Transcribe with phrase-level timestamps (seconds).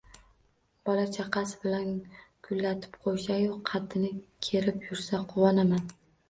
[0.89, 1.91] Bola-chaqasi bilan
[2.47, 4.11] gullatib qo’ysa-yu, qaddini
[4.49, 5.87] kerib yursa, quvonaman.